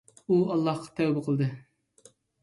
ئۇ 0.27 0.37
ئاللاھقا 0.53 0.87
تەۋبە 0.99 1.21
قىلدى. 1.27 1.49